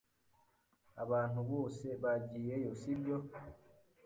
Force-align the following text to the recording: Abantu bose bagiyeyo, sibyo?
Abantu 1.03 1.39
bose 1.51 1.87
bagiyeyo, 2.03 2.71
sibyo? 2.81 3.17